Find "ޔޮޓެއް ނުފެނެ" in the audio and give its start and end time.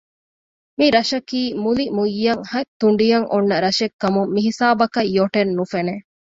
5.15-5.95